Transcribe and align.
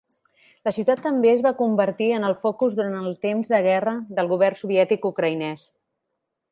La 0.67 0.71
ciutat 0.77 1.03
també 1.07 1.29
es 1.33 1.43
va 1.47 1.51
convertir 1.59 2.07
en 2.21 2.25
el 2.31 2.37
focus 2.47 2.79
durant 2.81 2.97
el 3.03 3.13
temps 3.29 3.55
de 3.55 3.63
guerra 3.69 3.95
del 4.21 4.35
govern 4.35 4.61
soviètic 4.65 5.11
ucraïnès. 5.15 5.71